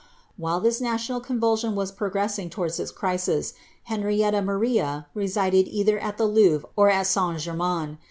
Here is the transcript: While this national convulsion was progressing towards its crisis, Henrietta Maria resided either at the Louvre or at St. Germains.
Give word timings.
While 0.35 0.59
this 0.61 0.81
national 0.81 1.19
convulsion 1.19 1.75
was 1.75 1.91
progressing 1.91 2.49
towards 2.49 2.79
its 2.79 2.89
crisis, 2.89 3.53
Henrietta 3.83 4.41
Maria 4.41 5.05
resided 5.13 5.67
either 5.67 5.99
at 5.99 6.17
the 6.17 6.25
Louvre 6.25 6.67
or 6.75 6.89
at 6.89 7.05
St. 7.05 7.37
Germains. 7.37 7.99